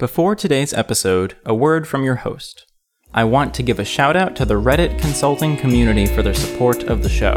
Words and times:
Before 0.00 0.34
today's 0.34 0.72
episode, 0.72 1.36
a 1.44 1.54
word 1.54 1.86
from 1.86 2.04
your 2.04 2.14
host. 2.14 2.64
I 3.12 3.24
want 3.24 3.52
to 3.52 3.62
give 3.62 3.78
a 3.78 3.84
shout 3.84 4.16
out 4.16 4.34
to 4.36 4.46
the 4.46 4.54
Reddit 4.54 4.98
consulting 4.98 5.58
community 5.58 6.06
for 6.06 6.22
their 6.22 6.32
support 6.32 6.84
of 6.84 7.02
the 7.02 7.10
show. 7.10 7.36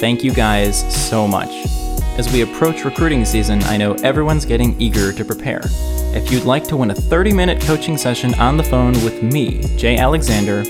Thank 0.00 0.24
you 0.24 0.32
guys 0.32 0.90
so 1.10 1.28
much. 1.28 1.50
As 2.16 2.32
we 2.32 2.40
approach 2.40 2.86
recruiting 2.86 3.26
season, 3.26 3.62
I 3.64 3.76
know 3.76 3.92
everyone's 3.96 4.46
getting 4.46 4.80
eager 4.80 5.12
to 5.12 5.22
prepare. 5.22 5.60
If 6.14 6.32
you'd 6.32 6.44
like 6.44 6.64
to 6.68 6.78
win 6.78 6.92
a 6.92 6.94
30 6.94 7.34
minute 7.34 7.60
coaching 7.60 7.98
session 7.98 8.32
on 8.36 8.56
the 8.56 8.64
phone 8.64 8.94
with 9.04 9.22
me, 9.22 9.60
Jay 9.76 9.98
Alexander, 9.98 10.64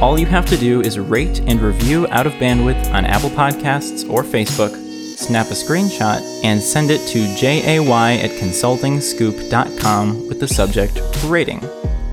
all 0.00 0.16
you 0.16 0.26
have 0.26 0.46
to 0.46 0.56
do 0.56 0.80
is 0.80 0.96
rate 0.96 1.40
and 1.40 1.60
review 1.60 2.06
Out 2.10 2.28
of 2.28 2.34
Bandwidth 2.34 2.94
on 2.94 3.04
Apple 3.04 3.30
Podcasts 3.30 4.08
or 4.08 4.22
Facebook, 4.22 4.87
snap 5.18 5.46
a 5.48 5.54
screenshot, 5.54 6.22
and 6.44 6.62
send 6.62 6.90
it 6.90 7.06
to 7.08 7.34
jay 7.34 7.60
at 7.60 8.30
consultingscoop.com 8.30 10.28
with 10.28 10.40
the 10.40 10.48
subject 10.48 11.00
rating. 11.24 11.60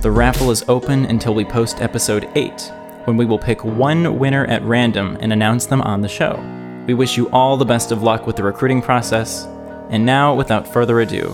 The 0.01 0.11
raffle 0.11 0.51
is 0.51 0.65
open 0.67 1.05
until 1.05 1.33
we 1.33 1.45
post 1.45 1.81
episode 1.81 2.29
8, 2.35 2.71
when 3.05 3.17
we 3.17 3.25
will 3.25 3.39
pick 3.39 3.63
one 3.63 4.17
winner 4.17 4.45
at 4.45 4.63
random 4.63 5.17
and 5.19 5.31
announce 5.31 5.65
them 5.65 5.81
on 5.81 6.01
the 6.01 6.07
show. 6.07 6.39
We 6.87 6.93
wish 6.93 7.17
you 7.17 7.29
all 7.29 7.57
the 7.57 7.65
best 7.65 7.91
of 7.91 8.03
luck 8.03 8.27
with 8.27 8.35
the 8.35 8.43
recruiting 8.43 8.81
process. 8.81 9.45
And 9.89 10.05
now, 10.05 10.33
without 10.33 10.67
further 10.67 10.99
ado, 10.99 11.33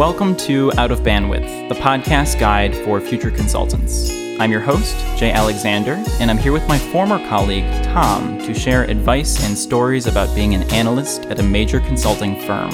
Welcome 0.00 0.34
to 0.36 0.72
Out 0.78 0.90
of 0.90 1.00
Bandwidth, 1.00 1.68
the 1.68 1.74
podcast 1.74 2.40
guide 2.40 2.74
for 2.74 3.02
future 3.02 3.30
consultants. 3.30 4.10
I'm 4.40 4.50
your 4.50 4.62
host, 4.62 4.96
Jay 5.18 5.30
Alexander, 5.30 6.02
and 6.20 6.30
I'm 6.30 6.38
here 6.38 6.52
with 6.54 6.66
my 6.66 6.78
former 6.78 7.18
colleague, 7.28 7.66
Tom, 7.84 8.38
to 8.38 8.54
share 8.54 8.84
advice 8.84 9.44
and 9.44 9.54
stories 9.58 10.06
about 10.06 10.34
being 10.34 10.54
an 10.54 10.62
analyst 10.72 11.26
at 11.26 11.38
a 11.38 11.42
major 11.42 11.80
consulting 11.80 12.34
firm. 12.46 12.70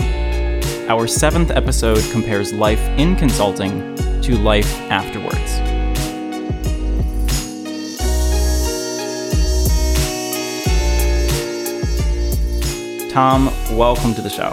Our 0.88 1.08
seventh 1.08 1.50
episode 1.50 1.98
compares 2.12 2.52
life 2.52 2.78
in 2.96 3.16
consulting 3.16 3.96
to 4.22 4.38
life 4.38 4.72
afterwards. 4.82 5.58
Tom, 13.12 13.46
welcome 13.76 14.14
to 14.14 14.22
the 14.22 14.30
show. 14.30 14.50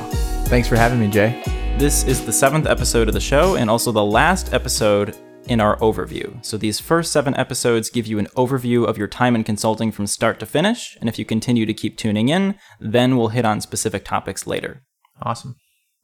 Thanks 0.48 0.68
for 0.68 0.76
having 0.76 1.00
me, 1.00 1.08
Jay. 1.08 1.53
This 1.84 2.06
is 2.06 2.26
the 2.26 2.32
seventh 2.32 2.66
episode 2.66 3.10
of 3.10 3.14
the 3.14 3.20
show 3.20 3.58
and 3.58 3.70
also 3.70 3.92
the 3.92 4.06
last 4.06 4.54
episode 4.54 5.18
in 5.48 5.60
our 5.60 5.76
overview. 5.80 6.34
So 6.46 6.56
these 6.56 6.80
first 6.80 7.12
seven 7.12 7.36
episodes 7.36 7.90
give 7.90 8.08
you 8.08 8.20
an 8.20 8.28
overview 8.38 8.88
of 8.88 8.98
your 8.98 9.10
time 9.10 9.36
in 9.36 9.44
consulting 9.44 9.92
from 9.92 10.08
start 10.08 10.40
to 10.40 10.46
finish. 10.46 10.98
And 11.02 11.10
if 11.10 11.20
you 11.20 11.26
continue 11.26 11.66
to 11.66 11.74
keep 11.74 11.98
tuning 11.98 12.30
in, 12.30 12.56
then 12.80 13.18
we'll 13.18 13.28
hit 13.28 13.44
on 13.44 13.60
specific 13.60 14.06
topics 14.06 14.48
later. 14.48 14.82
Awesome. 15.22 15.58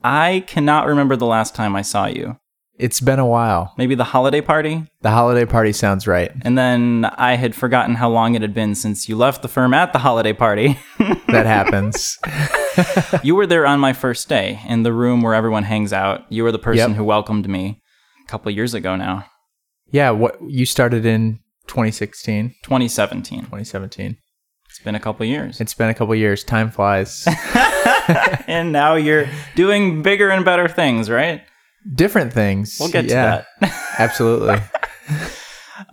I 0.03 0.43
cannot 0.47 0.85
remember 0.85 1.15
the 1.15 1.25
last 1.25 1.55
time 1.55 1.77
I 1.77 1.81
saw 1.81 2.07
you. 2.07 2.38
It's 2.79 3.01
been 3.01 3.19
a 3.19 3.25
while. 3.25 3.73
Maybe 3.77 3.93
the 3.93 4.05
holiday 4.05 4.39
party? 4.39 4.85
The 5.01 5.09
holiday 5.11 5.45
party 5.45 5.73
sounds 5.73 6.07
right. 6.07 6.31
And 6.43 6.57
then 6.57 7.03
I 7.17 7.35
had 7.35 7.53
forgotten 7.53 7.95
how 7.95 8.09
long 8.09 8.35
it 8.35 8.41
had 8.41 8.53
been 8.53 8.73
since 8.73 9.09
you 9.09 9.17
left 9.17 9.41
the 9.41 9.49
firm 9.49 9.73
at 9.73 9.91
the 9.91 9.99
holiday 9.99 10.31
party. 10.31 10.79
that 11.27 11.45
happens. 11.45 12.17
you 13.23 13.35
were 13.35 13.45
there 13.45 13.67
on 13.67 13.81
my 13.81 13.91
first 13.91 14.29
day 14.29 14.61
in 14.65 14.83
the 14.83 14.93
room 14.93 15.21
where 15.21 15.33
everyone 15.33 15.63
hangs 15.63 15.91
out. 15.91 16.21
You 16.31 16.43
were 16.43 16.53
the 16.53 16.57
person 16.59 16.91
Yep. 16.91 16.97
who 16.97 17.03
welcomed 17.03 17.49
me 17.49 17.81
a 18.25 18.27
couple 18.31 18.49
years 18.49 18.73
ago 18.73 18.95
now, 18.95 19.25
Yeah, 19.91 20.11
what 20.11 20.37
you 20.47 20.65
started 20.65 21.05
in 21.05 21.39
2016, 21.67 22.55
2017. 22.63 23.39
2017. 23.41 24.15
It's 24.69 24.79
been 24.79 24.95
a 24.95 24.99
couple 25.01 25.25
years. 25.25 25.59
It's 25.59 25.73
been 25.73 25.89
a 25.89 25.93
couple 25.93 26.15
years. 26.15 26.45
Time 26.45 26.71
flies. 26.71 27.27
and 28.47 28.71
now 28.71 28.95
you're 28.95 29.27
doing 29.55 30.01
bigger 30.01 30.29
and 30.29 30.45
better 30.45 30.69
things, 30.69 31.09
right? 31.09 31.41
Different 31.95 32.33
things. 32.33 32.77
We'll 32.79 32.89
get 32.89 33.05
yeah, 33.05 33.37
to 33.37 33.45
that. 33.61 33.93
absolutely. 33.99 34.57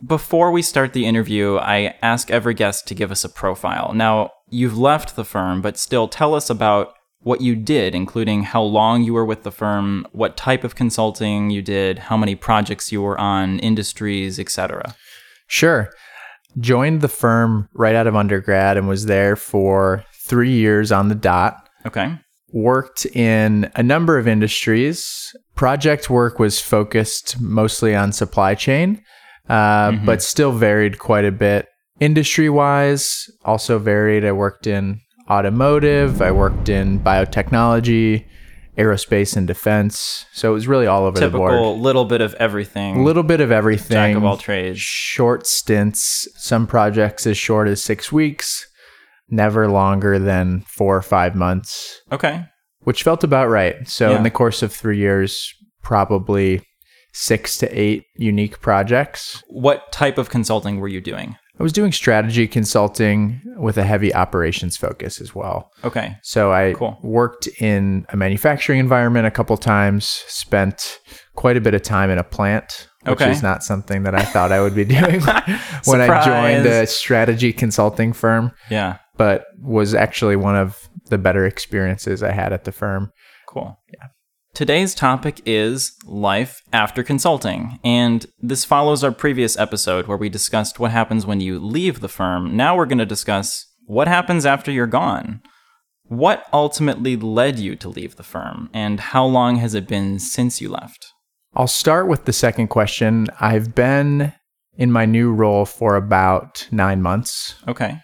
Before 0.04 0.50
we 0.50 0.62
start 0.62 0.92
the 0.92 1.06
interview, 1.06 1.56
I 1.56 1.94
ask 2.02 2.30
every 2.30 2.54
guest 2.54 2.86
to 2.88 2.94
give 2.94 3.10
us 3.10 3.24
a 3.24 3.28
profile. 3.28 3.92
Now, 3.94 4.32
you've 4.50 4.76
left 4.76 5.16
the 5.16 5.24
firm, 5.24 5.62
but 5.62 5.78
still 5.78 6.08
tell 6.08 6.34
us 6.34 6.50
about 6.50 6.94
what 7.20 7.40
you 7.40 7.56
did, 7.56 7.94
including 7.94 8.44
how 8.44 8.62
long 8.62 9.02
you 9.02 9.12
were 9.12 9.24
with 9.24 9.42
the 9.42 9.50
firm, 9.50 10.06
what 10.12 10.36
type 10.36 10.64
of 10.64 10.74
consulting 10.74 11.50
you 11.50 11.62
did, 11.62 11.98
how 11.98 12.16
many 12.16 12.34
projects 12.34 12.92
you 12.92 13.02
were 13.02 13.18
on, 13.18 13.58
industries, 13.60 14.38
etc. 14.38 14.94
Sure. 15.46 15.90
Joined 16.58 17.00
the 17.00 17.08
firm 17.08 17.68
right 17.74 17.94
out 17.94 18.06
of 18.06 18.14
undergrad 18.14 18.76
and 18.76 18.88
was 18.88 19.06
there 19.06 19.34
for 19.36 20.04
three 20.14 20.52
years 20.52 20.92
on 20.92 21.08
the 21.08 21.14
dot. 21.14 21.68
Okay. 21.84 22.16
Worked 22.56 23.04
in 23.04 23.70
a 23.74 23.82
number 23.82 24.16
of 24.16 24.26
industries. 24.26 25.30
Project 25.56 26.08
work 26.08 26.38
was 26.38 26.58
focused 26.58 27.38
mostly 27.38 27.94
on 27.94 28.12
supply 28.12 28.54
chain, 28.54 29.02
uh, 29.46 29.90
Mhm. 29.90 30.06
but 30.06 30.22
still 30.22 30.52
varied 30.52 30.98
quite 30.98 31.26
a 31.26 31.30
bit. 31.32 31.66
Industry 32.00 32.48
wise, 32.48 33.26
also 33.44 33.78
varied. 33.78 34.24
I 34.24 34.32
worked 34.32 34.66
in 34.66 35.00
automotive, 35.30 36.22
I 36.22 36.30
worked 36.30 36.70
in 36.70 36.98
biotechnology, 37.00 38.24
aerospace 38.78 39.36
and 39.36 39.46
defense. 39.46 40.24
So 40.32 40.50
it 40.50 40.54
was 40.54 40.66
really 40.66 40.86
all 40.86 41.04
over 41.04 41.18
the 41.20 41.28
board. 41.28 41.50
Typical 41.52 41.78
little 41.78 42.06
bit 42.06 42.22
of 42.22 42.34
everything. 42.34 43.00
A 43.00 43.04
little 43.04 43.22
bit 43.22 43.42
of 43.42 43.52
everything. 43.52 43.94
jack 43.96 44.16
of 44.16 44.24
all 44.24 44.38
trades. 44.38 44.78
Short 44.78 45.46
stints, 45.46 46.26
some 46.36 46.66
projects 46.66 47.26
as 47.26 47.36
short 47.36 47.68
as 47.68 47.82
six 47.82 48.10
weeks, 48.10 48.66
never 49.28 49.68
longer 49.68 50.18
than 50.18 50.62
four 50.66 50.96
or 50.96 51.02
five 51.02 51.34
months, 51.34 52.00
Okay. 52.12 52.44
which 52.80 53.02
felt 53.02 53.24
about 53.24 53.48
right. 53.48 53.76
So, 53.88 54.10
Yeah. 54.10 54.16
in 54.18 54.22
the 54.22 54.30
course 54.30 54.62
of 54.62 54.72
three 54.72 54.98
years, 54.98 55.52
probably 55.82 56.62
six 57.12 57.56
to 57.58 57.66
eight 57.78 58.04
unique 58.16 58.60
projects. 58.60 59.42
What 59.48 59.90
type 59.92 60.18
of 60.18 60.28
consulting 60.28 60.80
were 60.80 60.88
you 60.88 61.00
doing? 61.00 61.36
I 61.58 61.62
was 61.62 61.72
doing 61.72 61.90
strategy 61.90 62.46
consulting 62.46 63.40
with 63.56 63.78
a 63.78 63.82
heavy 63.84 64.14
operations 64.14 64.76
focus 64.76 65.22
as 65.22 65.34
well. 65.34 65.70
Okay. 65.82 66.16
So 66.22 66.52
I 66.52 66.74
Cool. 66.76 66.98
worked 67.02 67.46
in 67.60 68.04
a 68.10 68.16
manufacturing 68.18 68.78
environment 68.78 69.26
a 69.26 69.30
couple 69.30 69.56
times, 69.56 70.04
spent 70.28 70.98
quite 71.34 71.56
a 71.56 71.60
bit 71.62 71.72
of 71.72 71.80
time 71.80 72.10
in 72.10 72.18
a 72.18 72.22
plant, 72.24 72.88
which 73.04 73.22
Okay. 73.22 73.30
is 73.30 73.42
not 73.42 73.62
something 73.62 74.02
that 74.02 74.14
I 74.14 74.22
thought 74.22 74.52
I 74.52 74.60
would 74.60 74.74
be 74.74 74.84
doing 74.98 75.20
when 75.86 76.00
I 76.02 76.22
joined 76.26 76.66
a 76.66 76.86
strategy 76.86 77.54
consulting 77.54 78.12
firm, 78.12 78.52
Yeah. 78.68 78.96
But 79.16 79.46
was 79.60 79.94
actually 79.94 80.36
one 80.36 80.56
of 80.56 80.88
the 81.08 81.18
better 81.18 81.46
experiences 81.46 82.22
I 82.22 82.32
had 82.32 82.52
at 82.52 82.64
the 82.64 82.72
firm. 82.72 83.12
Cool. 83.48 83.78
Yeah. 83.92 84.08
Today's 84.54 84.94
topic 84.94 85.42
is 85.44 85.92
life 86.06 86.62
after 86.72 87.02
consulting, 87.02 87.78
and 87.84 88.24
this 88.40 88.64
follows 88.64 89.04
our 89.04 89.12
previous 89.12 89.58
episode 89.58 90.06
where 90.06 90.16
we 90.16 90.30
discussed 90.30 90.80
what 90.80 90.92
happens 90.92 91.26
when 91.26 91.40
you 91.40 91.58
leave 91.58 92.00
the 92.00 92.08
firm. 92.08 92.56
Now 92.56 92.74
we're 92.74 92.86
going 92.86 92.96
to 92.96 93.04
discuss 93.04 93.66
what 93.84 94.08
happens 94.08 94.46
after 94.46 94.70
you're 94.70 94.86
gone. 94.86 95.42
What 96.04 96.46
ultimately 96.54 97.16
led 97.16 97.58
you 97.58 97.76
to 97.76 97.88
leave 97.90 98.16
the 98.16 98.22
firm, 98.22 98.70
and 98.72 98.98
how 98.98 99.26
long 99.26 99.56
has 99.56 99.74
it 99.74 99.86
been 99.86 100.18
since 100.18 100.60
you 100.60 100.70
left? 100.70 101.12
I'll 101.54 101.66
start 101.66 102.08
with 102.08 102.24
the 102.24 102.32
second 102.32 102.68
question. 102.68 103.26
I've 103.40 103.74
been 103.74 104.32
in 104.78 104.90
my 104.90 105.04
new 105.04 105.32
role 105.32 105.66
for 105.66 105.96
about 105.96 106.66
nine 106.70 107.02
months. 107.02 107.56
Okay. 107.68 107.98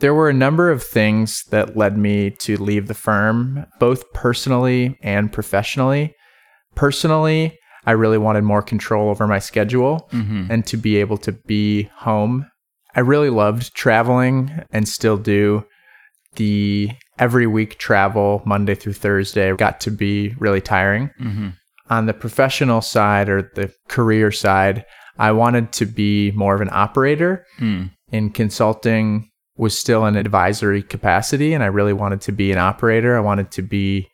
There 0.00 0.14
were 0.14 0.28
a 0.28 0.34
number 0.34 0.70
of 0.70 0.82
things 0.82 1.44
that 1.50 1.76
led 1.76 1.96
me 1.96 2.30
to 2.40 2.56
leave 2.56 2.88
the 2.88 2.94
firm, 2.94 3.66
both 3.78 4.10
personally 4.12 4.98
and 5.02 5.32
professionally. 5.32 6.14
Personally, 6.74 7.58
I 7.86 7.92
really 7.92 8.18
wanted 8.18 8.44
more 8.44 8.62
control 8.62 9.10
over 9.10 9.26
my 9.26 9.38
schedule 9.38 10.08
Mm-hmm. 10.12 10.50
and 10.50 10.66
to 10.66 10.76
be 10.76 10.96
able 10.96 11.18
to 11.18 11.32
be 11.32 11.84
home. 11.94 12.46
I 12.94 13.00
really 13.00 13.30
loved 13.30 13.74
traveling 13.74 14.50
and 14.70 14.88
still 14.88 15.16
do. 15.16 15.64
The 16.36 16.90
every 17.18 17.46
week 17.46 17.78
travel, 17.78 18.42
Monday 18.46 18.74
through 18.74 18.92
Thursday, 18.94 19.54
got 19.56 19.80
to 19.80 19.90
be 19.90 20.34
really 20.38 20.60
tiring. 20.60 21.10
Mm-hmm. 21.20 21.48
On 21.90 22.06
the 22.06 22.14
professional 22.14 22.80
side 22.80 23.28
or 23.28 23.50
the 23.54 23.72
career 23.88 24.30
side, 24.30 24.84
I 25.18 25.32
wanted 25.32 25.72
to 25.72 25.86
be 25.86 26.30
more 26.32 26.54
of 26.54 26.60
an 26.60 26.70
operator 26.72 27.44
Mm. 27.60 27.90
in 28.12 28.30
consulting 28.30 29.29
was 29.60 29.78
still 29.78 30.06
an 30.06 30.16
advisory 30.16 30.82
capacity 30.82 31.52
and 31.52 31.62
I 31.62 31.66
really 31.66 31.92
wanted 31.92 32.22
to 32.22 32.32
be 32.32 32.50
an 32.50 32.58
operator. 32.58 33.14
I 33.16 33.20
wanted 33.20 33.50
to 33.52 33.62
be 33.62 34.08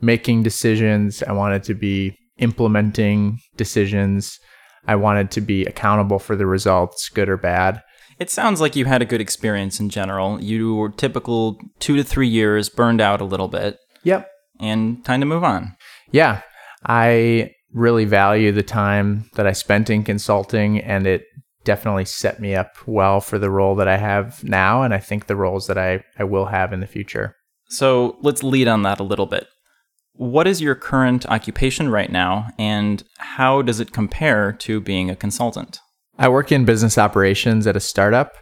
making 0.00 0.42
decisions. 0.42 1.22
I 1.22 1.32
wanted 1.32 1.62
to 1.64 1.74
be 1.74 2.16
implementing 2.38 3.38
decisions. 3.56 4.38
I 4.86 4.96
wanted 4.96 5.30
to 5.32 5.40
be 5.40 5.64
accountable 5.66 6.18
for 6.18 6.34
the 6.34 6.46
results, 6.46 7.08
good 7.10 7.28
or 7.28 7.36
bad. 7.36 7.80
It 8.18 8.28
sounds 8.30 8.60
like 8.60 8.74
you 8.74 8.86
had 8.86 9.00
a 9.00 9.04
good 9.04 9.20
experience 9.20 9.78
in 9.78 9.88
general. 9.88 10.42
You 10.42 10.74
were 10.74 10.90
typical 10.90 11.60
two 11.78 11.94
to 11.96 12.02
three 12.02 12.26
years, 12.26 12.68
burned 12.68 13.00
out 13.00 13.20
a 13.20 13.24
little 13.24 13.46
bit, 13.48 13.78
Yep. 14.02 14.28
and 14.58 15.04
time 15.04 15.20
to 15.20 15.26
move 15.26 15.44
on. 15.44 15.76
Yeah. 16.10 16.40
I 16.84 17.52
really 17.72 18.04
value 18.04 18.50
the 18.50 18.62
time 18.64 19.30
that 19.34 19.46
I 19.46 19.52
spent 19.52 19.90
in 19.90 20.02
consulting 20.02 20.80
and 20.80 21.06
it 21.06 21.22
definitely 21.68 22.06
set 22.06 22.40
me 22.40 22.54
up 22.54 22.72
well 22.86 23.20
for 23.20 23.38
the 23.38 23.50
role 23.50 23.74
that 23.74 23.88
I 23.88 23.98
have 23.98 24.42
now. 24.42 24.82
And 24.82 24.94
I 24.94 24.98
think 24.98 25.26
the 25.26 25.36
roles 25.36 25.66
that 25.66 25.76
I, 25.76 26.02
I 26.18 26.24
will 26.24 26.46
have 26.46 26.72
in 26.72 26.80
the 26.80 26.86
future. 26.86 27.36
So 27.68 28.16
let's 28.22 28.42
lead 28.42 28.68
on 28.68 28.82
that 28.84 29.00
a 29.00 29.02
little 29.02 29.26
bit. 29.26 29.46
What 30.14 30.46
is 30.46 30.62
your 30.62 30.74
current 30.74 31.26
occupation 31.26 31.90
right 31.90 32.10
now, 32.10 32.48
and 32.58 33.04
how 33.18 33.60
does 33.62 33.80
it 33.80 33.92
compare 33.92 34.50
to 34.64 34.80
being 34.80 35.10
a 35.10 35.14
consultant? 35.14 35.78
I 36.18 36.28
work 36.30 36.50
in 36.50 36.64
business 36.64 36.96
operations 36.96 37.66
at 37.66 37.76
a 37.76 37.80
startup. 37.80 38.32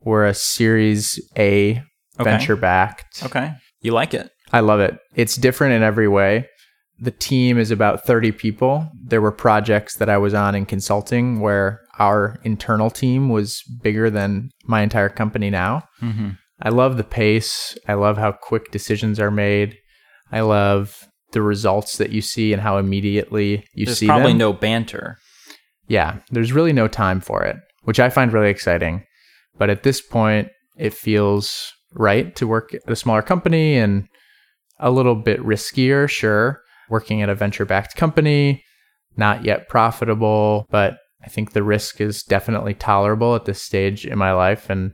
We're 0.00 0.24
a 0.26 0.32
Series 0.32 1.20
A 1.36 1.82
Okay. 2.18 2.30
venture 2.30 2.56
backed. 2.56 3.24
Okay. 3.24 3.52
You 3.82 3.90
like 3.92 4.14
it? 4.14 4.30
I 4.52 4.60
love 4.60 4.78
it. 4.80 4.96
It's 5.16 5.36
different 5.36 5.74
in 5.74 5.82
every 5.82 6.08
way. 6.08 6.48
The 6.98 7.10
team 7.10 7.58
is 7.58 7.70
about 7.70 8.06
30 8.06 8.32
people. 8.32 8.90
There 9.04 9.20
were 9.20 9.32
projects 9.32 9.96
that 9.96 10.08
I 10.08 10.16
was 10.16 10.32
on 10.34 10.54
in 10.54 10.64
consulting 10.66 11.40
where 11.40 11.80
our 11.98 12.38
internal 12.42 12.90
team 12.90 13.28
was 13.28 13.62
bigger 13.82 14.08
than 14.10 14.50
my 14.64 14.80
entire 14.82 15.08
company 15.10 15.50
now. 15.50 15.84
Mm-hmm. 16.00 16.30
I 16.62 16.70
love 16.70 16.96
the 16.96 17.04
pace. 17.04 17.76
I 17.86 17.94
love 17.94 18.16
how 18.16 18.32
quick 18.32 18.70
decisions 18.70 19.20
are 19.20 19.30
made. 19.30 19.76
I 20.32 20.40
love 20.40 21.06
the 21.32 21.42
results 21.42 21.98
that 21.98 22.10
you 22.10 22.22
see 22.22 22.52
and 22.54 22.62
how 22.62 22.78
immediately 22.78 23.64
you 23.74 23.84
There's 23.86 23.98
see 23.98 24.06
probably 24.06 24.32
them. 24.32 24.38
no 24.38 24.52
banter. 24.54 25.18
yeah, 25.88 26.20
there's 26.30 26.52
really 26.52 26.72
no 26.72 26.88
time 26.88 27.20
for 27.20 27.42
it, 27.44 27.56
which 27.82 28.00
I 28.00 28.08
find 28.08 28.32
really 28.32 28.48
exciting. 28.50 29.04
But 29.58 29.68
at 29.70 29.82
this 29.82 30.00
point, 30.00 30.48
it 30.78 30.94
feels 30.94 31.72
right 31.92 32.34
to 32.36 32.46
work 32.46 32.72
at 32.74 32.80
a 32.90 32.96
smaller 32.96 33.22
company 33.22 33.76
and 33.76 34.06
a 34.80 34.90
little 34.90 35.14
bit 35.14 35.40
riskier, 35.40 36.08
sure. 36.08 36.60
Working 36.88 37.22
at 37.22 37.28
a 37.28 37.34
venture 37.34 37.64
backed 37.64 37.96
company, 37.96 38.62
not 39.16 39.44
yet 39.44 39.68
profitable, 39.68 40.66
but 40.70 40.98
I 41.24 41.28
think 41.28 41.52
the 41.52 41.62
risk 41.62 42.00
is 42.00 42.22
definitely 42.22 42.74
tolerable 42.74 43.34
at 43.34 43.44
this 43.44 43.62
stage 43.62 44.06
in 44.06 44.18
my 44.18 44.32
life. 44.32 44.70
And 44.70 44.92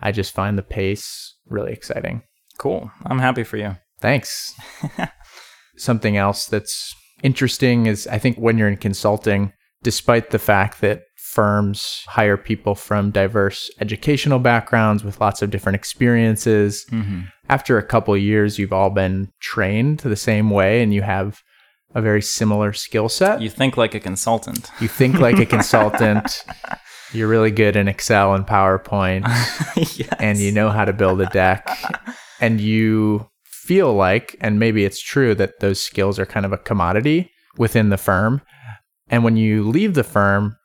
I 0.00 0.12
just 0.12 0.34
find 0.34 0.56
the 0.56 0.62
pace 0.62 1.36
really 1.46 1.72
exciting. 1.72 2.22
Cool. 2.58 2.90
I'm 3.04 3.18
happy 3.18 3.44
for 3.44 3.56
you. 3.56 3.76
Thanks. 4.00 4.54
Something 5.76 6.16
else 6.16 6.46
that's 6.46 6.94
interesting 7.22 7.86
is 7.86 8.06
I 8.06 8.18
think 8.18 8.36
when 8.38 8.56
you're 8.58 8.68
in 8.68 8.76
consulting, 8.76 9.52
despite 9.82 10.30
the 10.30 10.38
fact 10.38 10.80
that 10.80 11.02
firms 11.36 12.02
hire 12.08 12.38
people 12.38 12.74
from 12.74 13.10
diverse 13.10 13.70
educational 13.80 14.38
backgrounds 14.38 15.04
with 15.04 15.20
lots 15.20 15.42
of 15.42 15.50
different 15.50 15.76
experiences, 15.76 16.86
Mm-hmm. 16.90 17.20
after 17.50 17.76
a 17.78 17.82
couple 17.92 18.16
years, 18.16 18.58
you've 18.58 18.72
all 18.72 18.90
been 18.90 19.28
trained 19.40 19.98
the 20.00 20.16
same 20.30 20.48
way 20.50 20.82
and 20.82 20.94
you 20.94 21.02
have 21.02 21.42
a 21.94 22.00
very 22.00 22.22
similar 22.22 22.72
skill 22.72 23.08
set. 23.08 23.40
You 23.42 23.50
think 23.50 23.76
like 23.76 23.94
a 23.94 24.00
consultant. 24.00 24.70
You 24.80 24.88
think 24.88 25.18
like 25.26 25.38
a 25.38 25.46
consultant. 25.56 26.44
You're 27.12 27.28
really 27.28 27.50
good 27.62 27.76
in 27.76 27.86
Excel 27.88 28.34
and 28.34 28.46
PowerPoint 28.46 29.22
yes. 29.98 30.08
and 30.18 30.38
you 30.38 30.52
know 30.52 30.70
how 30.70 30.84
to 30.84 30.92
build 30.92 31.20
a 31.20 31.26
deck 31.26 31.60
and 32.40 32.60
you 32.60 33.28
feel 33.44 33.92
like 33.94 34.36
and 34.40 34.58
maybe 34.58 34.84
it's 34.84 35.00
true 35.02 35.34
that 35.34 35.60
those 35.60 35.82
skills 35.82 36.18
are 36.18 36.26
kind 36.34 36.46
of 36.46 36.52
a 36.52 36.58
commodity 36.70 37.30
within 37.58 37.88
the 37.90 37.96
firm 38.08 38.40
and 39.08 39.22
when 39.24 39.36
you 39.36 39.68
leave 39.76 39.94
the 39.94 40.04
firm 40.04 40.56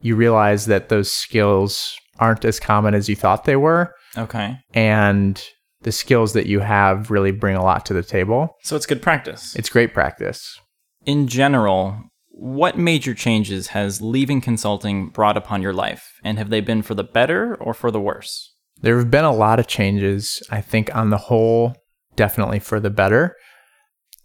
you 0.00 0.16
realize 0.16 0.66
that 0.66 0.88
those 0.88 1.10
skills 1.12 1.96
aren't 2.18 2.44
as 2.44 2.60
common 2.60 2.94
as 2.94 3.08
you 3.08 3.16
thought 3.16 3.44
they 3.44 3.56
were 3.56 3.94
Okay. 4.16 4.56
and 4.74 5.42
the 5.82 5.92
skills 5.92 6.32
that 6.34 6.46
you 6.46 6.60
have 6.60 7.10
really 7.10 7.30
bring 7.32 7.56
a 7.56 7.62
lot 7.62 7.86
to 7.86 7.94
the 7.94 8.02
table 8.02 8.56
So 8.62 8.76
it's 8.76 8.86
good 8.86 9.00
practice. 9.02 9.54
it's 9.56 9.70
great 9.70 9.94
practice 9.94 10.58
In 11.06 11.26
general, 11.28 11.96
what 12.28 12.76
major 12.78 13.14
changes 13.14 13.68
has 13.68 14.00
leaving 14.02 14.40
consulting 14.40 15.08
brought 15.08 15.36
upon 15.36 15.62
your 15.62 15.72
life? 15.72 16.12
And 16.24 16.38
have 16.38 16.50
they 16.50 16.60
been 16.60 16.82
for 16.82 16.94
the 16.94 17.04
better 17.04 17.54
or 17.56 17.72
for 17.74 17.90
the 17.90 18.00
worse? 18.00 18.54
There 18.82 18.96
have 18.98 19.10
been 19.10 19.24
a 19.24 19.32
lot 19.32 19.58
of 19.60 19.66
changes, 19.66 20.42
I 20.50 20.60
think, 20.62 20.94
on 20.94 21.10
the 21.10 21.18
whole, 21.18 21.74
definitely 22.16 22.58
for 22.60 22.80
the 22.80 22.88
better. 22.90 23.36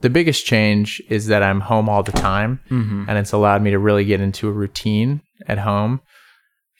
The 0.01 0.09
biggest 0.09 0.45
change 0.45 1.01
is 1.09 1.27
that 1.27 1.43
I'm 1.43 1.59
home 1.61 1.89
all 1.89 2.03
the 2.03 2.11
time, 2.13 2.59
Mm-hmm. 2.69 3.05
and 3.09 3.17
it's 3.17 3.33
allowed 3.33 3.61
me 3.61 3.71
to 3.71 3.79
really 3.79 4.05
get 4.05 4.21
into 4.21 4.47
a 4.47 4.51
routine 4.53 5.21
at 5.47 5.59
home. 5.59 6.01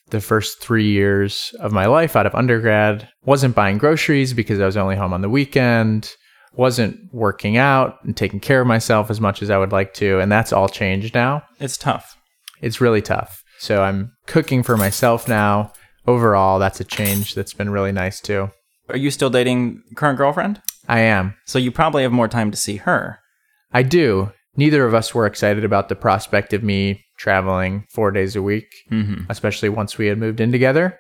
The 0.09 0.21
first 0.21 0.61
three 0.61 0.91
years 0.91 1.53
of 1.59 1.71
my 1.71 1.87
life 1.87 2.15
out 2.15 2.27
of 2.27 2.35
undergrad 2.35 3.09
wasn't 3.23 3.55
buying 3.55 3.77
groceries 3.79 4.33
because 4.33 4.59
I 4.59 4.65
was 4.65 4.77
only 4.77 4.95
home 4.95 5.13
on 5.13 5.21
the 5.21 5.29
weekend, 5.29 6.11
wasn't 6.53 6.99
working 7.11 7.57
out 7.57 7.97
and 8.03 8.15
taking 8.15 8.39
care 8.39 8.61
of 8.61 8.67
myself 8.67 9.09
as 9.09 9.19
much 9.19 9.41
as 9.41 9.49
I 9.49 9.57
would 9.57 9.71
like 9.71 9.93
to, 9.95 10.19
and 10.19 10.31
that's 10.31 10.53
all 10.53 10.69
changed 10.69 11.15
now 11.15 11.43
It's 11.59 11.75
tough. 11.77 12.15
it's 12.61 12.79
really 12.79 13.01
tough. 13.01 13.41
So 13.57 13.81
I'm 13.83 14.11
cooking 14.27 14.61
for 14.63 14.77
myself 14.77 15.27
now. 15.27 15.73
Overall, 16.07 16.59
that's 16.59 16.79
a 16.79 16.83
change 16.85 17.33
that's 17.33 17.53
been 17.53 17.71
really 17.71 17.91
nice 17.91 18.21
too. 18.21 18.51
Are 18.89 18.97
you 18.97 19.09
still 19.09 19.31
dating 19.31 19.81
current 19.95 20.17
girlfriend? 20.19 20.61
I 20.87 20.99
am. 20.99 21.33
So 21.47 21.57
you 21.57 21.71
probably 21.71 22.03
have 22.03 22.11
more 22.11 22.27
time 22.27 22.51
to 22.51 22.57
see 22.57 22.75
her. 22.77 23.17
I 23.73 23.81
do. 23.81 24.31
Neither 24.55 24.85
of 24.85 24.93
us 24.93 25.15
were 25.15 25.25
excited 25.25 25.65
about 25.65 25.89
the 25.89 25.95
prospect 25.95 26.53
of 26.53 26.63
me 26.63 27.03
traveling 27.17 27.85
four 27.91 28.11
days 28.11 28.35
a 28.35 28.41
week, 28.41 28.67
Mm-hmm. 28.91 29.23
especially 29.29 29.69
once 29.69 29.97
we 29.97 30.07
had 30.07 30.17
moved 30.17 30.39
in 30.39 30.51
together. 30.51 30.99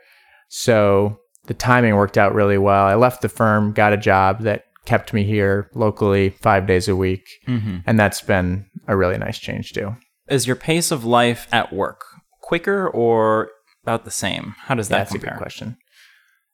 So 0.49 1.19
the 1.47 1.53
timing 1.53 1.95
worked 1.95 2.17
out 2.17 2.33
really 2.33 2.57
well. 2.57 2.85
I 2.85 2.95
left 2.95 3.21
the 3.21 3.29
firm, 3.29 3.71
got 3.73 3.93
a 3.93 3.97
job 3.97 4.41
that 4.41 4.63
kept 4.85 5.13
me 5.13 5.23
here 5.23 5.69
locally 5.73 6.29
five 6.41 6.67
days 6.67 6.87
a 6.87 6.95
week. 6.95 7.27
Mm-hmm. 7.47 7.77
And 7.85 7.99
that's 7.99 8.21
been 8.21 8.65
a 8.87 8.95
really 8.95 9.17
nice 9.17 9.39
change 9.39 9.73
too. 9.73 9.95
Is 10.27 10.47
your 10.47 10.55
pace 10.55 10.91
of 10.91 11.03
life 11.05 11.47
at 11.51 11.73
work 11.73 12.01
quicker 12.41 12.87
or 12.87 13.49
about 13.83 14.05
the 14.05 14.11
same? 14.11 14.55
How 14.59 14.75
does 14.75 14.89
that 14.89 14.97
That's 14.99 15.11
a 15.11 15.13
compare? 15.19 15.33
good 15.35 15.41
question. 15.41 15.77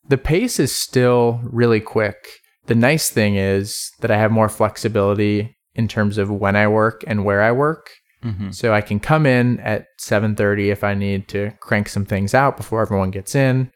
The 0.07 0.17
pace 0.17 0.59
is 0.59 0.75
still 0.75 1.39
really 1.43 1.79
quick. 1.79 2.15
The 2.67 2.75
nice 2.75 3.09
thing 3.09 3.35
is 3.35 3.91
that 4.01 4.11
I 4.11 4.17
have 4.17 4.31
more 4.31 4.49
flexibility 4.49 5.57
in 5.75 5.87
terms 5.87 6.17
of 6.17 6.29
when 6.31 6.55
I 6.55 6.67
work 6.67 7.03
and 7.07 7.23
where 7.25 7.41
I 7.41 7.51
work. 7.51 7.89
Mm-hmm. 8.23 8.51
So 8.51 8.73
I 8.73 8.81
can 8.81 8.99
come 8.99 9.25
in 9.25 9.59
at 9.61 9.85
7:30 9.99 10.71
if 10.71 10.83
I 10.83 10.93
need 10.93 11.27
to 11.29 11.51
crank 11.59 11.89
some 11.89 12.05
things 12.05 12.33
out 12.33 12.55
before 12.57 12.81
everyone 12.81 13.11
gets 13.11 13.33
in. 13.35 13.71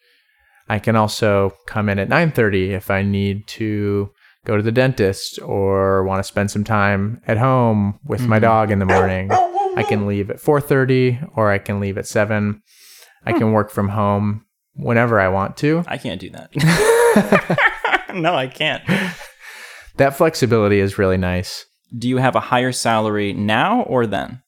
I 0.70 0.80
can 0.80 0.96
also 0.96 1.52
come 1.68 1.90
in 1.90 2.00
at 2.00 2.10
9:30 2.10 2.72
if 2.72 2.90
I 2.92 3.02
need 3.02 3.48
to 3.50 4.10
go 4.46 4.56
to 4.58 4.62
the 4.64 4.72
dentist 4.72 5.40
or 5.42 6.04
want 6.04 6.20
to 6.20 6.24
spend 6.24 6.52
some 6.52 6.64
time 6.64 7.22
at 7.28 7.38
home 7.38 8.00
with 8.06 8.28
my 8.28 8.38
Mhm. 8.38 8.42
dog 8.42 8.72
in 8.72 8.80
the 8.80 8.86
morning. 8.86 9.32
I 9.76 9.84
can 9.84 10.06
leave 10.06 10.30
at 10.30 10.40
4:30 10.40 11.20
or 11.36 11.52
I 11.52 11.58
can 11.58 11.80
leave 11.80 11.98
at 11.98 12.06
7. 12.08 12.62
I 13.26 13.34
can 13.34 13.52
work 13.52 13.72
from 13.72 13.90
home 13.90 14.46
whenever 14.76 15.20
I 15.20 15.28
want 15.30 15.58
to. 15.58 15.84
I 15.88 15.98
can't 15.98 16.22
do 16.22 16.30
that. 16.30 16.52
no, 18.14 18.36
I 18.36 18.46
can't. 18.48 18.84
That 19.98 20.16
flexibility 20.16 20.80
is 20.80 20.98
really 21.00 21.18
nice. 21.18 21.66
Do 21.98 22.08
you 22.10 22.18
have 22.18 22.36
a 22.36 22.40
higher 22.40 22.72
salary 22.72 23.34
now 23.34 23.82
or 23.84 24.06
then? 24.06 24.42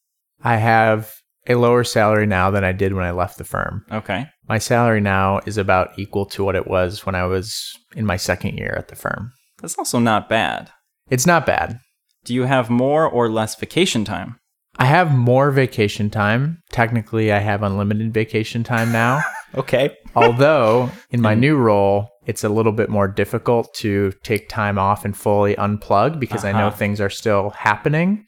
I 0.44 0.58
have 0.58 1.14
a 1.48 1.56
lower 1.56 1.84
salary 1.84 2.26
now 2.26 2.52
than 2.52 2.64
I 2.64 2.72
did 2.74 2.94
when 2.94 3.06
I 3.06 3.12
left 3.12 3.38
the 3.38 3.44
firm. 3.44 3.86
Okay. 3.92 4.28
My 4.50 4.58
salary 4.58 5.02
now 5.02 5.40
is 5.46 5.58
about 5.58 5.98
equal 5.98 6.26
to 6.28 6.44
what 6.44 6.56
it 6.56 6.68
was 6.68 7.06
when 7.06 7.16
I 7.16 7.26
was 7.26 7.74
in 7.96 8.06
my 8.06 8.18
second 8.18 8.58
year 8.58 8.76
at 8.78 8.90
the 8.90 8.96
firm. 8.96 9.32
That's 9.62 9.78
also 9.78 10.00
not 10.00 10.30
bad. 10.30 10.70
It's 11.10 11.26
not 11.26 11.46
bad. 11.46 11.80
Do 12.26 12.34
you 12.34 12.44
have 12.44 12.70
more 12.70 13.08
or 13.08 13.30
less 13.30 13.56
vacation 13.56 14.04
time? 14.04 14.40
I 14.80 14.86
have 14.86 15.16
more 15.16 15.50
vacation 15.52 16.10
time. 16.10 16.62
Technically, 16.72 17.32
I 17.32 17.40
have 17.40 17.64
unlimited 17.64 18.14
vacation 18.14 18.64
time 18.64 18.92
now. 18.92 19.22
Okay. 19.56 19.96
Although, 20.14 20.92
in 21.10 21.22
my 21.22 21.34
new 21.34 21.56
role, 21.56 22.10
it's 22.26 22.44
a 22.44 22.50
little 22.50 22.74
bit 22.74 22.90
more 22.90 23.08
difficult 23.08 23.74
to 23.76 24.12
take 24.22 24.50
time 24.50 24.78
off 24.78 25.06
and 25.06 25.16
fully 25.16 25.56
unplug 25.56 26.20
because 26.20 26.44
I 26.44 26.52
know 26.52 26.68
Uh-huh. 26.68 26.76
things 26.76 27.00
are 27.00 27.10
still 27.10 27.52
happening 27.52 28.26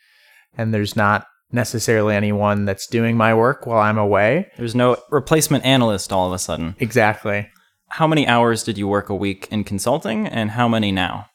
and 0.58 0.74
there's 0.74 0.96
not 0.96 1.26
necessarily 1.52 2.16
anyone 2.16 2.66
that's 2.66 2.88
doing 2.88 3.18
my 3.18 3.34
work 3.34 3.66
while 3.66 3.80
I'm 3.80 3.98
away. 3.98 4.52
There's 4.58 4.76
no 4.76 4.98
replacement 5.10 5.66
analyst 5.66 6.12
all 6.12 6.28
of 6.28 6.34
a 6.34 6.40
sudden. 6.40 6.76
Exactly. 6.80 7.50
How 7.90 8.08
many 8.08 8.28
hours 8.28 8.64
did 8.64 8.78
you 8.78 8.88
work 8.88 9.10
a 9.10 9.16
week 9.16 9.48
in 9.50 9.64
consulting 9.64 10.28
and 10.28 10.52
how 10.52 10.68
many 10.68 10.92
now? 10.92 11.28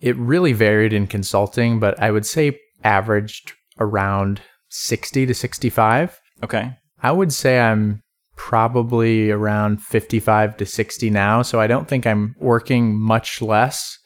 It 0.00 0.16
really 0.16 0.52
varied 0.52 0.92
in 0.92 1.06
consulting, 1.06 1.80
but 1.80 2.00
I 2.00 2.10
would 2.10 2.24
say 2.24 2.58
averaged 2.82 3.52
around 3.78 4.40
60 4.70 5.26
to 5.26 5.34
65. 5.34 6.18
Okay. 6.42 6.72
I 7.02 7.12
would 7.12 7.32
say 7.32 7.60
I'm 7.60 8.02
probably 8.36 9.30
around 9.30 9.82
55 9.82 10.56
to 10.56 10.66
60 10.66 11.10
now, 11.10 11.42
so 11.42 11.60
I 11.60 11.66
don't 11.66 11.88
think 11.88 12.06
I'm 12.06 12.36
working 12.38 12.98
much 12.98 13.42
less, 13.42 13.98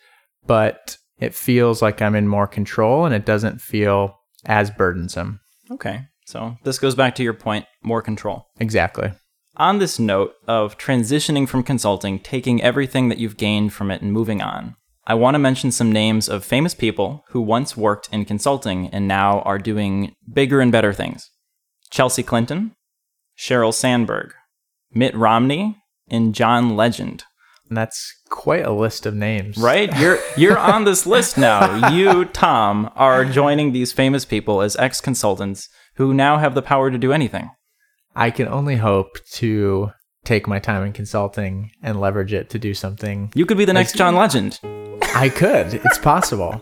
but 0.46 0.96
it 1.18 1.34
feels 1.34 1.82
like 1.82 2.02
I'm 2.02 2.16
in 2.16 2.26
more 2.26 2.46
control 2.46 3.04
and 3.04 3.14
it 3.14 3.26
doesn't 3.26 3.60
feel 3.60 4.18
as 4.46 4.70
burdensome. 4.70 5.40
Okay. 5.72 6.06
So 6.26 6.56
this 6.62 6.78
goes 6.78 6.94
back 6.94 7.14
to 7.16 7.22
your 7.22 7.34
point 7.34 7.66
more 7.82 8.02
control. 8.02 8.46
Exactly. 8.58 9.12
On 9.56 9.78
this 9.78 9.98
note 9.98 10.34
of 10.46 10.78
transitioning 10.78 11.46
from 11.46 11.62
consulting, 11.62 12.18
taking 12.18 12.62
everything 12.62 13.08
that 13.08 13.18
you've 13.18 13.36
gained 13.36 13.72
from 13.72 13.90
it 13.90 14.00
and 14.00 14.12
moving 14.12 14.40
on, 14.40 14.76
I 15.06 15.14
want 15.14 15.34
to 15.34 15.40
mention 15.40 15.72
some 15.72 15.92
names 15.92 16.28
of 16.28 16.44
famous 16.44 16.74
people 16.74 17.24
who 17.30 17.40
once 17.40 17.76
worked 17.76 18.08
in 18.12 18.24
consulting 18.24 18.88
and 18.88 19.08
now 19.08 19.40
are 19.40 19.58
doing 19.58 20.14
bigger 20.32 20.60
and 20.60 20.70
better 20.70 20.92
things 20.92 21.28
Chelsea 21.90 22.22
Clinton, 22.22 22.74
Sheryl 23.36 23.74
Sandberg, 23.74 24.32
Mitt 24.94 25.14
Romney, 25.14 25.76
and 26.08 26.34
John 26.34 26.76
Legend. 26.76 27.24
And 27.72 27.76
that's 27.78 28.20
quite 28.28 28.66
a 28.66 28.70
list 28.70 29.06
of 29.06 29.14
names. 29.14 29.56
Right? 29.56 29.98
You're 29.98 30.18
you're 30.36 30.58
on 30.58 30.84
this 30.84 31.06
list 31.06 31.38
now. 31.38 31.88
You, 31.88 32.26
Tom, 32.26 32.90
are 32.96 33.24
joining 33.24 33.72
these 33.72 33.92
famous 33.94 34.26
people 34.26 34.60
as 34.60 34.76
ex-consultants 34.76 35.70
who 35.94 36.12
now 36.12 36.36
have 36.36 36.54
the 36.54 36.60
power 36.60 36.90
to 36.90 36.98
do 36.98 37.14
anything. 37.14 37.50
I 38.14 38.30
can 38.30 38.46
only 38.46 38.76
hope 38.76 39.24
to 39.36 39.92
take 40.22 40.46
my 40.46 40.58
time 40.58 40.84
in 40.84 40.92
consulting 40.92 41.70
and 41.82 41.98
leverage 41.98 42.34
it 42.34 42.50
to 42.50 42.58
do 42.58 42.74
something. 42.74 43.32
You 43.34 43.46
could 43.46 43.56
be 43.56 43.64
the 43.64 43.72
next 43.72 43.96
John 43.96 44.16
Legend. 44.16 44.60
I 45.14 45.30
could. 45.30 45.72
It's 45.72 45.98
possible. 45.98 46.60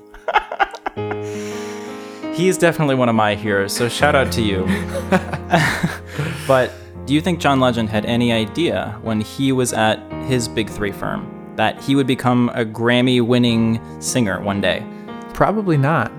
He's 2.35 2.57
definitely 2.57 2.95
one 2.95 3.09
of 3.09 3.17
my 3.17 3.35
heroes, 3.35 3.73
so 3.73 3.88
shout 3.88 4.14
out 4.14 4.31
to 4.35 4.43
you. 4.43 4.64
but 6.47 6.71
do 7.11 7.14
you 7.17 7.21
think 7.21 7.40
John 7.40 7.59
Legend 7.59 7.88
had 7.88 8.07
any 8.07 8.31
idea 8.33 8.97
when 9.02 9.21
he 9.21 9.50
was 9.50 9.73
at 9.73 9.99
his 10.29 10.47
big 10.47 10.71
three 10.71 10.93
firm 10.93 11.52
that 11.57 11.83
he 11.83 11.97
would 11.97 12.07
become 12.07 12.50
a 12.55 12.64
Grammy 12.64 13.21
winning 13.21 13.81
singer 14.00 14.40
one 14.40 14.61
day? 14.61 14.87
Probably 15.35 15.76
not. 15.76 16.12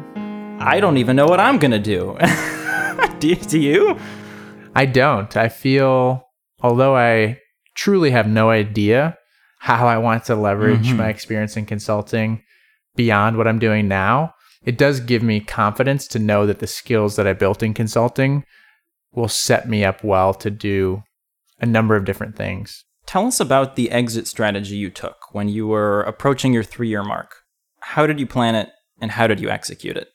I 0.60 0.82
don't 0.82 0.98
even 0.98 1.16
know 1.16 1.28
what 1.28 1.40
I'm 1.40 1.60
going 1.60 1.72
to 1.72 1.80
do. 1.80 2.18
do. 3.20 3.36
Do 3.36 3.58
you? 3.58 3.98
I 4.76 4.86
don't. 4.86 5.38
I 5.38 5.48
feel, 5.48 6.28
although 6.62 6.98
I 6.98 7.40
truly 7.74 8.12
have 8.12 8.28
no 8.28 8.50
idea 8.50 9.18
how 9.60 9.88
I 9.88 9.98
want 9.98 10.26
to 10.26 10.36
leverage 10.36 10.90
Mhm. 10.90 10.98
my 10.98 11.08
experience 11.08 11.56
in 11.56 11.66
consulting 11.66 12.44
beyond 12.98 13.38
what 13.38 13.48
I'm 13.48 13.60
doing 13.60 13.88
now, 13.88 14.34
it 14.66 14.78
does 14.78 15.00
give 15.00 15.24
me 15.24 15.40
confidence 15.40 16.06
to 16.10 16.20
know 16.20 16.46
that 16.46 16.60
the 16.60 16.68
skills 16.68 17.16
that 17.16 17.28
I 17.28 17.32
built 17.32 17.64
in 17.64 17.74
consulting 17.74 18.44
will 19.14 19.28
set 19.28 19.68
me 19.68 19.84
up 19.84 20.04
well 20.04 20.34
to 20.34 20.50
do 20.50 21.04
a 21.60 21.66
number 21.66 21.96
of 21.96 22.06
different 22.06 22.36
things. 22.36 22.84
Tell 23.06 23.28
us 23.28 23.40
about 23.40 23.76
the 23.76 23.92
exit 23.92 24.28
strategy 24.28 24.76
you 24.76 24.90
took 24.90 25.34
when 25.34 25.50
you 25.50 25.68
were 25.68 26.02
approaching 26.04 26.54
your 26.54 26.64
three 26.64 26.88
year 26.88 27.04
mark. 27.04 27.36
How 27.82 28.06
did 28.08 28.20
you 28.20 28.28
plan 28.28 28.56
it 28.56 28.70
and 29.00 29.12
how 29.12 29.28
did 29.28 29.40
you 29.40 29.50
execute 29.50 29.98
it? 29.98 30.08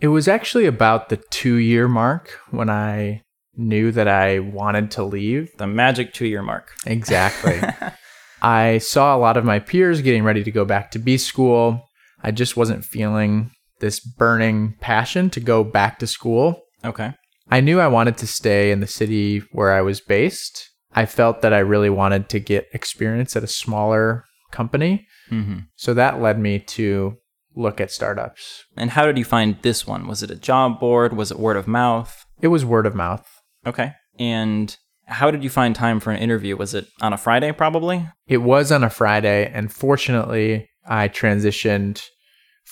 It 0.00 0.08
was 0.08 0.28
actually 0.28 0.66
about 0.66 1.08
the 1.08 1.16
two 1.16 1.54
year 1.54 1.88
mark 1.88 2.38
when 2.50 2.68
I 2.68 3.22
knew 3.54 3.92
that 3.92 4.08
I 4.08 4.40
wanted 4.40 4.90
to 4.92 5.04
leave. 5.04 5.50
The 5.58 5.66
magic 5.66 6.12
two 6.12 6.26
year 6.26 6.42
mark. 6.42 6.72
Exactly. 6.86 7.60
I 8.42 8.78
saw 8.78 9.16
a 9.16 9.18
lot 9.18 9.36
of 9.36 9.44
my 9.44 9.60
peers 9.60 10.02
getting 10.02 10.24
ready 10.24 10.42
to 10.42 10.50
go 10.50 10.64
back 10.64 10.90
to 10.92 10.98
B 10.98 11.16
school. 11.16 11.88
I 12.22 12.32
just 12.32 12.56
wasn't 12.56 12.84
feeling 12.84 13.52
this 13.80 14.00
burning 14.00 14.74
passion 14.80 15.30
to 15.30 15.40
go 15.40 15.62
back 15.62 15.98
to 16.00 16.06
school. 16.06 16.60
Okay. 16.84 17.12
I 17.52 17.60
knew 17.60 17.80
I 17.80 17.88
wanted 17.88 18.16
to 18.16 18.26
stay 18.26 18.72
in 18.72 18.80
the 18.80 18.86
city 18.86 19.40
where 19.52 19.72
I 19.72 19.82
was 19.82 20.00
based. 20.00 20.70
I 20.94 21.04
felt 21.04 21.42
that 21.42 21.52
I 21.52 21.58
really 21.58 21.90
wanted 21.90 22.30
to 22.30 22.40
get 22.40 22.68
experience 22.72 23.36
at 23.36 23.44
a 23.44 23.46
smaller 23.46 24.24
company. 24.50 25.06
hmm 25.28 25.58
So 25.76 25.92
that 25.92 26.22
led 26.22 26.38
me 26.38 26.60
to 26.60 27.18
look 27.54 27.78
at 27.78 27.90
startups. 27.90 28.64
And 28.74 28.88
how 28.92 29.04
did 29.04 29.18
you 29.18 29.24
find 29.24 29.58
this 29.60 29.86
one? 29.86 30.06
Was 30.06 30.22
it 30.22 30.30
a 30.30 30.34
job 30.34 30.80
board? 30.80 31.14
Was 31.14 31.30
it 31.30 31.38
word 31.38 31.58
of 31.58 31.68
mouth? 31.68 32.24
It 32.40 32.48
was 32.48 32.64
word 32.64 32.86
of 32.86 32.94
mouth. 32.94 33.28
Okay. 33.66 33.92
And 34.18 34.74
how 35.04 35.30
did 35.30 35.44
you 35.44 35.50
find 35.50 35.74
time 35.74 36.00
for 36.00 36.10
an 36.10 36.22
interview? 36.22 36.56
Was 36.56 36.72
it 36.72 36.86
on 37.02 37.12
a 37.12 37.18
Friday, 37.18 37.52
probably? 37.52 38.08
It 38.26 38.38
was 38.38 38.72
on 38.72 38.82
a 38.82 38.88
Friday, 38.88 39.50
and 39.52 39.70
fortunately, 39.70 40.70
I 40.86 41.08
transitioned 41.08 42.02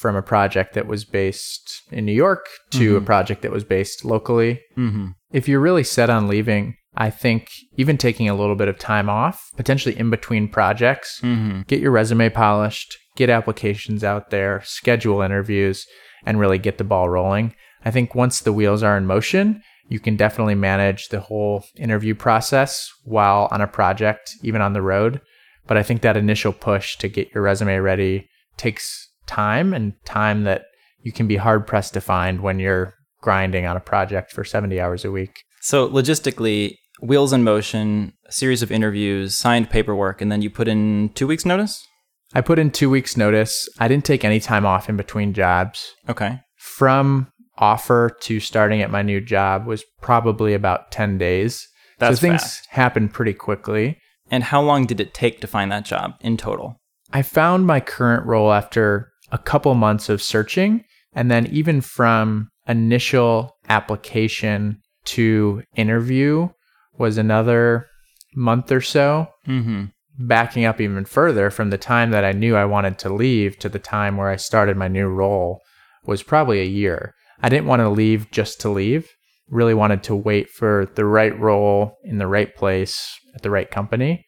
from 0.01 0.17
a 0.17 0.23
project 0.23 0.73
that 0.75 0.87
was 0.87 1.05
based 1.05 1.83
in 1.93 2.07
New 2.07 2.13
York 2.27 2.47
to 2.71 2.97
a 2.97 3.01
Mhm. 3.01 3.07
project 3.07 3.43
that 3.43 3.53
was 3.53 3.65
based 3.65 4.03
locally. 4.05 4.61
Mm-hmm. 4.79 5.09
If 5.33 5.47
you're 5.47 5.61
really 5.61 5.85
set 5.85 6.09
on 6.09 6.27
leaving, 6.27 6.75
I 6.97 7.11
think 7.11 7.49
even 7.77 7.99
taking 7.99 8.29
a 8.29 8.35
little 8.35 8.57
bit 8.57 8.69
of 8.69 8.79
time 8.79 9.09
off, 9.11 9.39
potentially 9.57 9.99
in 9.99 10.09
between 10.09 10.49
projects, 10.49 11.21
Mm-hmm. 11.23 11.63
get 11.69 11.81
your 11.81 11.91
resume 11.91 12.31
polished, 12.31 12.97
get 13.15 13.29
applications 13.29 14.03
out 14.03 14.31
there, 14.31 14.63
schedule 14.65 15.21
interviews, 15.21 15.87
and 16.25 16.41
really 16.41 16.59
get 16.59 16.79
the 16.79 16.85
ball 16.85 17.09
rolling. 17.11 17.55
I 17.85 17.91
think 17.91 18.15
once 18.15 18.41
the 18.41 18.53
wheels 18.55 18.83
are 18.83 18.97
in 18.97 19.07
motion, 19.07 19.63
you 19.89 20.01
can 20.01 20.17
definitely 20.17 20.55
manage 20.55 21.09
the 21.09 21.21
whole 21.21 21.65
interview 21.77 22.15
process 22.15 22.89
while 23.05 23.49
on 23.51 23.61
a 23.61 23.67
project, 23.67 24.31
even 24.43 24.63
on 24.63 24.73
the 24.73 24.83
road. 24.83 25.21
But 25.67 25.77
I 25.77 25.83
think 25.83 26.01
that 26.01 26.17
initial 26.17 26.53
push 26.55 26.97
to 26.97 27.09
get 27.09 27.29
your 27.35 27.43
resume 27.43 27.77
ready 27.79 28.29
takes 28.57 29.10
time 29.31 29.73
and 29.73 29.95
time 30.05 30.43
that 30.45 30.65
you 31.03 31.13
can 31.13 31.27
be 31.27 31.37
hard 31.37 31.67
pressed 31.67 31.95
to 31.95 32.01
find 32.01 32.41
when 32.41 32.59
you're 32.59 32.95
grinding 33.23 33.65
on 33.65 33.77
a 33.77 33.81
project 33.81 34.33
for 34.33 34.45
70 34.45 34.81
hours 34.81 35.05
a 35.05 35.11
week. 35.11 35.45
So, 35.63 35.89
logistically, 35.89 36.75
wheels 37.01 37.33
in 37.33 37.45
motion, 37.45 38.13
a 38.27 38.33
series 38.33 38.63
of 38.63 38.73
interviews, 38.73 39.37
signed 39.37 39.71
paperwork, 39.71 40.21
and 40.21 40.33
then 40.33 40.43
you 40.43 40.51
put 40.51 40.69
in 40.69 41.11
two 41.15 41.27
weeks' 41.27 41.47
notice? 41.47 41.87
I 42.35 42.41
put 42.41 42.59
in 42.59 42.71
two 42.71 42.91
weeks' 42.91 43.17
notice. 43.17 43.69
I 43.79 43.89
didn't 43.89 44.05
take 44.05 44.25
any 44.25 44.41
time 44.41 44.67
off 44.67 44.89
in 44.89 44.97
between 44.97 45.33
jobs. 45.33 45.95
Okay. 46.09 46.41
from 46.57 47.29
offer 47.61 48.11
to 48.23 48.41
starting 48.41 48.81
at 48.81 48.91
my 48.91 49.03
new 49.03 49.21
job 49.21 49.67
was 49.67 49.85
probably 50.01 50.55
about 50.55 50.91
10 50.91 51.19
days. 51.19 51.69
That's 51.99 52.19
so 52.19 52.21
things 52.21 52.43
fast. 52.43 52.67
happened 52.71 53.13
pretty 53.13 53.35
quickly. 53.35 53.99
And 54.31 54.45
how 54.45 54.63
long 54.63 54.87
did 54.87 55.01
it 55.01 55.13
take 55.13 55.41
to 55.41 55.47
find 55.47 55.71
that 55.71 55.85
job 55.85 56.15
in 56.21 56.37
total? 56.37 56.77
I 57.13 57.23
found 57.23 57.67
my 57.67 57.81
current 57.81 58.25
role 58.25 58.53
after 58.53 59.10
a 59.33 59.39
couple 59.39 59.75
months 59.75 60.09
of 60.09 60.23
searching. 60.23 60.85
And 61.13 61.31
then, 61.31 61.47
even 61.47 61.81
from 61.81 62.51
initial 62.69 63.57
application 63.69 64.81
to 65.07 65.63
interview, 65.75 66.49
was 66.97 67.19
another 67.19 67.87
month 68.35 68.71
or 68.71 68.81
so. 68.81 69.29
Mm-hmm. 69.47 69.87
Backing 70.19 70.67
up 70.67 70.81
even 70.81 71.05
further 71.07 71.51
from 71.51 71.71
the 71.71 71.79
time 71.79 72.11
that 72.11 72.25
I 72.25 72.33
knew 72.33 72.55
I 72.55 72.67
wanted 72.67 72.99
to 73.01 73.13
leave 73.13 73.59
to 73.61 73.69
the 73.69 73.79
time 73.79 74.17
where 74.19 74.29
I 74.29 74.37
started 74.37 74.77
my 74.77 74.89
new 74.89 75.09
role 75.09 75.61
was 76.05 76.23
probably 76.23 76.61
a 76.61 76.65
year. 76.65 77.15
I 77.43 77.49
didn't 77.49 77.67
want 77.67 77.81
to 77.81 77.89
leave 77.89 78.31
just 78.31 78.61
to 78.61 78.69
leave. 78.69 79.09
Really 79.49 79.75
wanted 79.75 80.03
to 80.05 80.15
wait 80.15 80.51
for 80.51 80.91
the 80.95 81.07
right 81.07 81.37
role 81.39 81.97
in 82.05 82.19
the 82.19 82.27
right 82.27 82.55
place 82.55 83.19
at 83.35 83.43
the 83.43 83.51
right 83.51 83.71
company. 83.71 84.27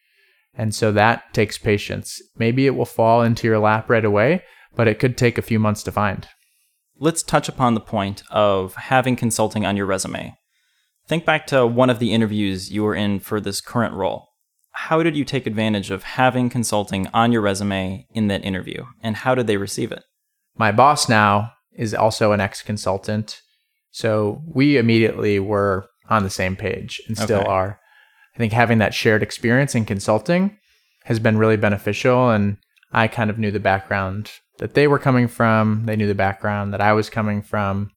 And 0.55 0.73
so 0.73 0.91
that 0.91 1.33
takes 1.33 1.57
patience. 1.57 2.21
Maybe 2.37 2.65
it 2.65 2.75
will 2.75 2.85
fall 2.85 3.21
into 3.21 3.47
your 3.47 3.59
lap 3.59 3.89
right 3.89 4.05
away, 4.05 4.43
but 4.75 4.87
it 4.87 4.99
could 4.99 5.17
take 5.17 5.37
a 5.37 5.43
few 5.43 5.59
months 5.59 5.83
to 5.83 5.91
find. 5.91 6.27
Let's 6.97 7.23
touch 7.23 7.49
upon 7.49 7.73
the 7.73 7.79
point 7.79 8.23
of 8.29 8.75
having 8.75 9.15
consulting 9.15 9.65
on 9.65 9.75
your 9.77 9.85
resume. 9.85 10.35
Think 11.07 11.25
back 11.25 11.45
to 11.47 11.67
one 11.67 11.89
of 11.89 11.99
the 11.99 12.13
interviews 12.13 12.71
you 12.71 12.83
were 12.83 12.95
in 12.95 13.19
for 13.19 13.41
this 13.41 13.61
current 13.61 13.93
role. 13.93 14.29
How 14.71 15.03
did 15.03 15.15
you 15.15 15.25
take 15.25 15.45
advantage 15.45 15.91
of 15.91 16.03
having 16.03 16.49
consulting 16.49 17.07
on 17.13 17.31
your 17.31 17.41
resume 17.41 18.07
in 18.13 18.27
that 18.27 18.45
interview, 18.45 18.85
and 19.01 19.17
how 19.17 19.35
did 19.35 19.47
they 19.47 19.57
receive 19.57 19.91
it? 19.91 20.03
My 20.57 20.71
boss 20.71 21.09
now 21.09 21.51
is 21.75 21.93
also 21.93 22.31
an 22.31 22.41
ex 22.41 22.61
consultant. 22.61 23.41
So 23.91 24.41
we 24.47 24.77
immediately 24.77 25.39
were 25.39 25.87
on 26.09 26.23
the 26.23 26.29
same 26.29 26.55
page 26.55 27.01
and 27.07 27.17
still 27.17 27.41
Okay. 27.41 27.49
are. 27.49 27.79
I 28.35 28.37
think 28.39 28.53
having 28.53 28.79
that 28.79 28.93
shared 28.93 29.21
experience 29.23 29.75
in 29.75 29.85
consulting 29.85 30.57
has 31.05 31.19
been 31.19 31.37
really 31.37 31.57
beneficial. 31.57 32.29
And 32.31 32.57
I 32.91 33.07
kind 33.07 33.29
of 33.29 33.37
knew 33.37 33.51
the 33.51 33.59
background 33.59 34.31
that 34.63 34.75
they 34.75 34.87
were 34.87 34.97
coming 34.97 35.27
from, 35.27 35.85
they 35.87 35.97
knew 35.97 36.07
the 36.07 36.15
background 36.15 36.71
that 36.71 36.79
I 36.79 36.93
was 36.93 37.09
coming 37.09 37.41
from. 37.41 37.91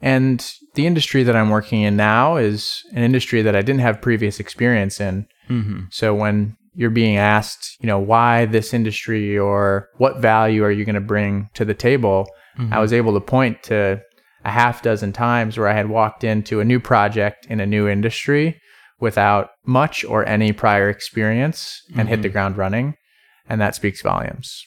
And 0.00 0.48
the 0.74 0.86
industry 0.86 1.24
that 1.24 1.34
I'm 1.34 1.50
working 1.50 1.82
in 1.82 1.96
now 1.96 2.36
is 2.36 2.84
an 2.92 3.02
industry 3.02 3.42
that 3.42 3.56
I 3.56 3.62
didn't 3.62 3.80
have 3.80 4.00
previous 4.00 4.38
experience 4.38 5.00
in. 5.00 5.26
Mm-hmm. 5.50 5.86
So 5.90 6.14
when 6.14 6.56
you're 6.76 6.90
being 6.90 7.16
asked, 7.16 7.78
you 7.80 7.88
know, 7.88 7.98
why 7.98 8.46
this 8.46 8.72
industry 8.72 9.36
or 9.36 9.88
what 9.96 10.18
value 10.18 10.62
are 10.62 10.70
you 10.70 10.84
going 10.84 10.94
to 10.94 11.00
bring 11.00 11.50
to 11.54 11.64
the 11.64 11.74
table, 11.74 12.28
I 12.70 12.78
was 12.78 12.92
able 12.92 13.14
to 13.14 13.20
point 13.20 13.64
to 13.64 14.00
a 14.44 14.50
half 14.50 14.82
dozen 14.82 15.12
times 15.12 15.58
where 15.58 15.66
I 15.66 15.74
had 15.74 15.88
walked 15.88 16.22
into 16.22 16.60
a 16.60 16.64
new 16.64 16.78
project 16.78 17.44
in 17.46 17.58
a 17.58 17.66
new 17.66 17.88
industry 17.88 18.60
without 19.00 19.50
much 19.66 20.04
or 20.04 20.24
any 20.28 20.52
prior 20.52 20.88
experience 20.88 21.82
and 21.96 22.08
hit 22.08 22.22
the 22.22 22.28
ground 22.28 22.56
running. 22.56 22.94
And 23.48 23.60
that 23.60 23.74
speaks 23.74 24.00
volumes. 24.00 24.64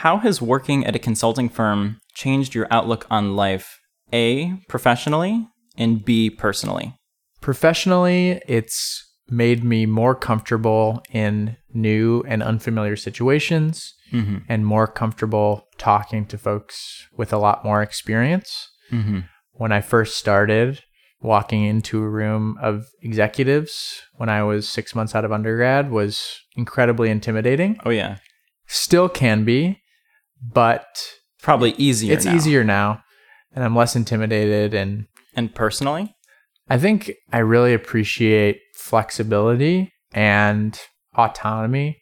How 0.00 0.18
has 0.18 0.42
working 0.42 0.84
at 0.84 0.94
a 0.94 0.98
consulting 0.98 1.48
firm 1.48 2.00
changed 2.12 2.54
your 2.54 2.66
outlook 2.70 3.06
on 3.08 3.34
life, 3.34 3.80
A, 4.12 4.52
professionally, 4.68 5.48
and 5.78 6.04
B, 6.04 6.28
personally? 6.28 6.94
Professionally, 7.40 8.42
it's 8.46 9.02
made 9.30 9.64
me 9.64 9.86
more 9.86 10.14
comfortable 10.14 11.02
in 11.10 11.56
new 11.72 12.22
and 12.28 12.42
unfamiliar 12.42 12.96
situations 12.96 13.94
Mm-hmm. 14.12 14.36
and 14.48 14.64
more 14.64 14.86
comfortable 14.86 15.66
talking 15.78 16.26
to 16.26 16.38
folks 16.38 17.08
with 17.16 17.32
a 17.32 17.38
lot 17.38 17.64
more 17.64 17.82
experience. 17.82 18.68
Mm-hmm. 18.92 19.20
When 19.50 19.72
I 19.72 19.80
first 19.80 20.16
started 20.16 20.80
walking 21.20 21.64
into 21.64 22.00
a 22.00 22.08
room 22.08 22.56
of 22.62 22.84
executives 23.02 24.02
when 24.14 24.28
I 24.28 24.44
was 24.44 24.68
six 24.68 24.94
months 24.94 25.16
out 25.16 25.24
of 25.24 25.32
undergrad 25.32 25.90
was 25.90 26.38
incredibly 26.54 27.10
intimidating. 27.10 27.80
Oh, 27.84 27.90
yeah. 27.90 28.18
Still 28.68 29.08
can 29.08 29.44
be, 29.44 29.80
but 30.42 30.86
Probably 31.42 31.72
easier 31.78 32.12
it's 32.12 32.24
now. 32.24 32.34
easier 32.34 32.64
now 32.64 33.02
and 33.54 33.64
I'm 33.64 33.74
less 33.76 33.96
intimidated. 33.96 34.74
And 34.74 35.06
And 35.34 35.54
personally? 35.54 36.14
I 36.68 36.78
think 36.78 37.12
I 37.32 37.38
really 37.38 37.72
appreciate 37.74 38.60
flexibility 38.74 39.92
and 40.12 40.78
autonomy 41.16 42.00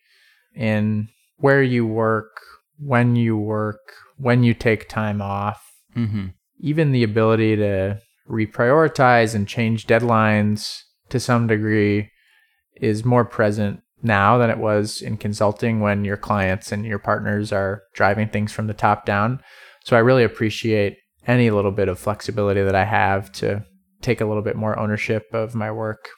in 0.55 1.09
where 1.37 1.63
you 1.63 1.87
work, 1.87 2.31
when 2.79 3.17
you 3.17 3.37
work, 3.37 3.81
when 4.17 4.43
you 4.43 4.55
take 4.55 4.89
time 4.89 5.21
off, 5.23 5.61
Mm-hmm. 5.97 6.27
even 6.59 6.91
the 6.93 7.05
ability 7.05 7.55
to 7.57 8.01
reprioritize 8.29 9.35
and 9.35 9.47
change 9.47 9.87
deadlines 9.87 10.79
to 11.09 11.21
some 11.21 11.47
degree 11.47 12.11
is 12.81 13.05
more 13.05 13.25
present 13.25 13.81
now 14.05 14.39
than 14.39 14.51
it 14.51 14.59
was 14.59 15.01
in 15.01 15.17
consulting 15.17 15.81
when 15.81 16.05
your 16.05 16.17
clients 16.17 16.71
and 16.73 16.85
your 16.85 16.99
partners 16.99 17.53
are 17.53 17.83
driving 17.95 18.29
things 18.29 18.53
from 18.53 18.67
the 18.67 18.75
top 18.75 19.05
down. 19.07 19.41
So 19.85 19.97
I 19.97 20.01
really 20.01 20.25
appreciate 20.25 20.97
any 21.27 21.51
little 21.51 21.71
bit 21.71 21.89
of 21.89 21.99
flexibility 21.99 22.63
that 22.63 22.75
I 22.75 22.85
have 22.85 23.33
to 23.33 23.65
take 24.03 24.21
a 24.21 24.27
little 24.27 24.43
bit 24.43 24.57
more 24.57 24.79
ownership 24.79 25.25
of 25.33 25.55
my 25.55 25.71
work. 25.71 26.09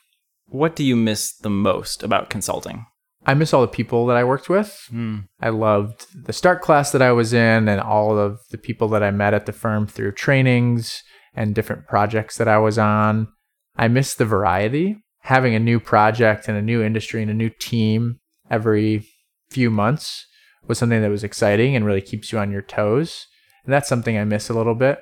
What 0.46 0.76
do 0.76 0.84
you 0.84 0.96
miss 0.96 1.34
the 1.36 1.50
most 1.50 2.02
about 2.02 2.30
consulting? 2.30 2.86
I 3.24 3.34
miss 3.34 3.52
all 3.52 3.60
the 3.60 3.68
people 3.68 4.06
that 4.06 4.16
I 4.16 4.22
worked 4.24 4.48
with. 4.48 4.78
Hmm. 4.88 5.18
I 5.40 5.48
loved 5.48 6.06
the 6.26 6.32
start 6.32 6.62
class 6.62 6.92
that 6.92 7.02
I 7.02 7.10
was 7.12 7.32
in 7.32 7.68
and 7.68 7.80
all 7.80 8.16
of 8.16 8.38
the 8.50 8.58
people 8.58 8.88
that 8.88 9.02
I 9.02 9.10
met 9.10 9.34
at 9.34 9.46
the 9.46 9.52
firm 9.52 9.86
through 9.86 10.12
trainings 10.12 11.02
and 11.34 11.54
different 11.54 11.86
projects 11.86 12.38
that 12.38 12.48
I 12.48 12.58
was 12.58 12.78
on. 12.78 13.28
I 13.76 13.88
miss 13.88 14.14
the 14.14 14.24
variety. 14.24 15.02
Having 15.26 15.56
a 15.56 15.58
new 15.58 15.80
project 15.80 16.46
and 16.46 16.56
a 16.56 16.62
new 16.62 16.82
industry 16.82 17.20
and 17.20 17.30
a 17.30 17.34
new 17.34 17.50
team 17.50 18.20
every 18.48 19.04
few 19.50 19.70
months 19.70 20.24
was 20.68 20.78
something 20.78 21.02
that 21.02 21.10
was 21.10 21.24
exciting 21.24 21.74
and 21.74 21.84
really 21.84 22.00
keeps 22.00 22.30
you 22.30 22.38
on 22.38 22.52
your 22.52 22.62
toes. 22.62 23.26
And 23.64 23.72
that's 23.72 23.88
something 23.88 24.16
I 24.16 24.22
miss 24.24 24.48
a 24.48 24.54
little 24.54 24.76
bit. 24.76 25.00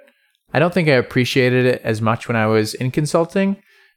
I 0.55 0.59
don't 0.59 0.73
think 0.73 0.89
I 0.89 0.93
appreciated 0.93 1.67
it 1.67 1.83
as 1.85 2.01
much 2.01 2.27
when 2.27 2.37
I 2.39 2.47
was 2.47 2.73
in 2.73 2.91
consulting 2.91 3.57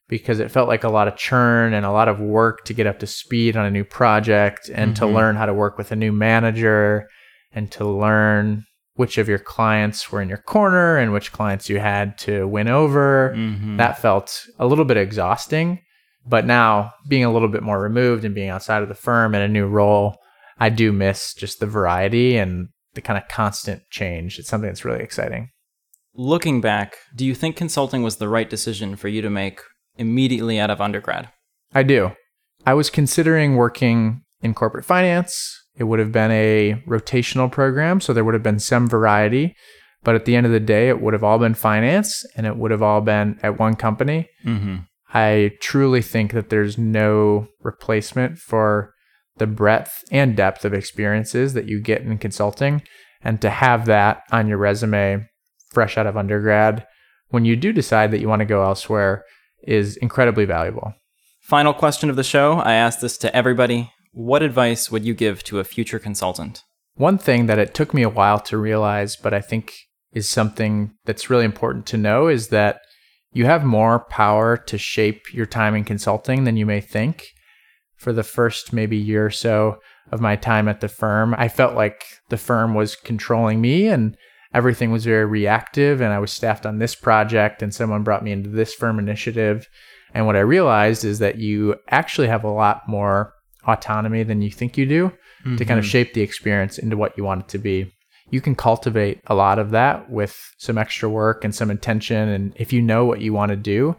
because 0.10 0.40
it 0.42 0.52
felt 0.52 0.68
like 0.68 0.84
a 0.84 0.90
lot 0.90 1.08
of 1.08 1.16
churn 1.16 1.74
and 1.74 1.86
a 1.86 1.92
lot 1.92 2.10
of 2.10 2.20
work 2.20 2.66
to 2.66 2.74
get 2.74 2.88
up 2.88 3.00
to 3.00 3.08
speed 3.08 3.56
on 3.56 3.66
a 3.66 3.72
new 3.72 3.86
project 3.86 4.70
and 4.74 4.98
to 4.98 5.04
Mhm. 5.06 5.14
learn 5.14 5.36
how 5.38 5.46
to 5.46 5.54
work 5.54 5.78
with 5.78 5.94
a 5.94 5.96
new 5.96 6.12
manager 6.12 7.08
and 7.54 7.72
to 7.72 7.86
learn 7.86 8.66
which 8.96 9.18
of 9.18 9.30
your 9.30 9.40
clients 9.40 10.12
were 10.12 10.22
in 10.22 10.28
your 10.28 10.40
corner 10.40 10.98
and 10.98 11.14
which 11.14 11.32
clients 11.32 11.70
you 11.70 11.80
had 11.80 12.18
to 12.18 12.46
win 12.50 12.68
over. 12.68 13.34
Mhm. 13.34 13.78
That 13.78 14.02
felt 14.02 14.42
a 14.60 14.66
little 14.68 14.84
bit 14.84 14.98
exhausting. 14.98 15.80
But 16.28 16.46
now, 16.46 16.94
being 17.08 17.24
a 17.24 17.32
little 17.32 17.48
bit 17.48 17.64
more 17.64 17.80
removed 17.82 18.26
and 18.26 18.36
being 18.36 18.50
outside 18.50 18.84
of 18.84 18.90
the 18.90 18.96
firm 18.96 19.34
in 19.34 19.42
a 19.42 19.48
new 19.48 19.68
role, 19.68 20.18
I 20.60 20.70
do 20.70 20.92
miss 20.92 21.34
just 21.34 21.60
the 21.60 21.66
variety 21.66 22.38
and 22.38 22.70
the 22.96 23.02
kind 23.02 23.18
of 23.18 23.28
constant 23.30 23.84
change. 23.90 24.40
It's 24.40 24.50
something 24.50 24.70
that's 24.70 24.86
really 24.86 25.04
exciting. 25.04 25.50
Looking 26.14 26.62
back, 26.62 26.98
do 27.16 27.26
you 27.26 27.36
think 27.36 27.56
consulting 27.56 28.02
was 28.02 28.18
the 28.18 28.28
right 28.28 28.50
decision 28.50 28.96
for 28.96 29.08
you 29.08 29.22
to 29.22 29.30
make 29.30 29.62
immediately 29.98 30.60
out 30.60 30.72
of 30.72 30.82
undergrad? 30.82 31.30
I 31.74 31.84
do. 31.84 32.12
I 32.66 32.74
was 32.74 32.90
considering 32.90 33.56
working 33.56 34.24
in 34.42 34.54
corporate 34.54 34.86
finance. 34.86 35.64
It 35.76 35.84
would 35.84 36.00
have 36.00 36.12
been 36.12 36.32
a 36.32 36.82
rotational 36.88 37.52
program, 37.52 38.02
so 38.02 38.14
there 38.14 38.26
would 38.26 38.34
have 38.34 38.44
been 38.44 38.60
some 38.60 38.90
variety. 38.90 39.56
But 40.04 40.16
at 40.16 40.26
the 40.26 40.36
end 40.36 40.46
of 40.46 40.52
the 40.52 40.60
day, 40.60 40.90
it 40.90 41.02
would 41.02 41.14
have 41.14 41.24
all 41.24 41.38
been 41.38 41.54
finance 41.54 42.26
and 42.36 42.48
it 42.48 42.58
would 42.58 42.72
have 42.72 42.82
all 42.82 43.02
been 43.02 43.40
at 43.44 43.60
one 43.60 43.76
company. 43.76 44.30
Mm-hmm. 44.46 44.78
I 45.18 45.54
truly 45.62 46.04
think 46.04 46.34
that 46.34 46.50
there's 46.50 46.78
no 46.78 47.48
replacement 47.62 48.38
for 48.38 48.94
the 49.38 49.48
breadth 49.48 50.04
and 50.12 50.38
depth 50.38 50.64
of 50.64 50.76
experiences 50.76 51.56
that 51.56 51.68
you 51.68 51.82
get 51.82 52.04
in 52.04 52.20
consulting. 52.20 52.84
And 53.24 53.42
to 53.42 53.50
have 53.50 53.88
that 53.88 54.22
on 54.32 54.48
your 54.48 54.60
resume 54.60 55.28
fresh 55.72 55.98
out 55.98 56.06
of 56.06 56.18
undergrad, 56.18 56.86
when 57.30 57.46
you 57.46 57.56
do 57.56 57.74
decide 57.74 58.12
that 58.12 58.22
you 58.22 58.30
want 58.30 58.42
to 58.42 58.46
go 58.46 58.62
elsewhere, 58.64 59.24
is 59.64 59.98
incredibly 59.98 60.46
valuable. 60.46 60.94
Final 61.42 61.74
question 61.74 62.12
of 62.12 62.16
the 62.16 62.24
show. 62.24 62.60
I 62.60 62.74
ask 62.74 63.00
this 63.00 63.18
to 63.18 63.36
everybody. 63.36 63.92
What 64.12 64.44
advice 64.44 64.92
would 64.92 65.04
you 65.04 65.16
give 65.16 65.44
to 65.46 65.60
a 65.60 65.64
future 65.64 65.98
consultant? 65.98 66.62
One 66.94 67.18
thing 67.18 67.48
that 67.48 67.58
it 67.58 67.74
took 67.74 67.92
me 67.92 68.04
a 68.04 68.10
while 68.10 68.40
to 68.42 68.58
realize, 68.58 69.16
but 69.16 69.34
I 69.34 69.42
think 69.42 69.74
is 70.14 70.30
something 70.30 70.92
that's 71.06 71.32
really 71.32 71.46
important 71.46 71.88
to 71.88 71.98
know 71.98 72.28
is 72.28 72.50
that 72.50 72.82
you 73.34 73.46
have 73.46 73.64
more 73.64 74.00
power 74.10 74.58
to 74.58 74.78
shape 74.78 75.34
your 75.34 75.46
time 75.46 75.76
in 75.76 75.84
consulting 75.84 76.44
than 76.44 76.58
you 76.58 76.66
may 76.66 76.82
think. 76.82 77.28
For 77.98 78.14
the 78.14 78.24
first 78.24 78.74
maybe 78.74 78.98
year 78.98 79.26
or 79.26 79.32
so 79.32 79.78
of 80.12 80.22
my 80.22 80.36
time 80.36 80.68
at 80.68 80.82
the 80.82 80.88
firm, 80.88 81.36
I 81.38 81.48
felt 81.48 81.76
like 81.76 82.06
the 82.30 82.38
firm 82.38 82.76
was 82.76 82.96
controlling 82.96 83.60
me 83.60 83.88
and 83.88 84.16
everything 84.54 84.92
was 84.92 85.04
very 85.04 85.26
reactive. 85.26 86.00
And 86.00 86.14
I 86.14 86.20
was 86.20 86.32
staffed 86.32 86.66
on 86.66 86.78
this 86.78 86.96
project 86.96 87.62
and 87.62 87.74
someone 87.74 88.04
brought 88.04 88.24
me 88.24 88.32
into 88.32 88.50
this 88.50 88.74
firm 88.74 89.00
initiative. 89.00 89.68
And 90.14 90.26
what 90.26 90.36
I 90.36 90.42
realized 90.42 91.04
is 91.04 91.20
that 91.20 91.38
you 91.38 91.76
actually 91.90 92.28
have 92.28 92.44
a 92.44 92.52
lot 92.52 92.88
more 92.88 93.34
autonomy 93.68 94.24
than 94.24 94.42
you 94.42 94.52
think 94.52 94.78
you 94.78 94.86
do 94.86 95.12
to 95.58 95.66
kind 95.66 95.80
of 95.80 95.86
mm-hmm. 95.86 95.92
shape 95.92 96.14
the 96.14 96.22
experience 96.22 96.78
into 96.78 96.98
what 96.98 97.18
you 97.18 97.24
want 97.24 97.42
it 97.42 97.48
to 97.50 97.58
be. 97.58 97.94
You 98.30 98.42
can 98.42 98.56
cultivate 98.56 99.22
a 99.28 99.36
lot 99.36 99.60
of 99.60 99.72
that 99.72 100.10
with 100.10 100.38
some 100.58 100.78
extra 100.78 101.10
work 101.10 101.44
and 101.44 101.56
some 101.56 101.72
intention. 101.72 102.30
And 102.30 102.54
if 102.58 102.74
you 102.74 102.82
know 102.82 103.06
what 103.06 103.22
you 103.22 103.34
want 103.34 103.52
to 103.52 103.56
do, 103.56 103.96